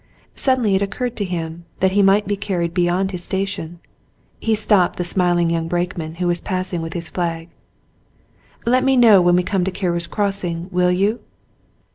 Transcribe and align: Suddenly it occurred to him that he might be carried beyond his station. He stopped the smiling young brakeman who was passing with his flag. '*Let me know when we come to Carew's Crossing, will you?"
Suddenly 0.33 0.73
it 0.75 0.81
occurred 0.81 1.15
to 1.17 1.23
him 1.25 1.65
that 1.79 1.91
he 1.91 2.01
might 2.01 2.25
be 2.25 2.35
carried 2.35 2.73
beyond 2.73 3.11
his 3.11 3.23
station. 3.23 3.77
He 4.39 4.55
stopped 4.55 4.95
the 4.95 5.03
smiling 5.03 5.51
young 5.51 5.67
brakeman 5.67 6.15
who 6.15 6.25
was 6.25 6.41
passing 6.41 6.81
with 6.81 6.93
his 6.93 7.07
flag. 7.07 7.49
'*Let 8.65 8.83
me 8.83 8.97
know 8.97 9.21
when 9.21 9.35
we 9.35 9.43
come 9.43 9.63
to 9.63 9.69
Carew's 9.69 10.07
Crossing, 10.07 10.69
will 10.71 10.89
you?" 10.91 11.19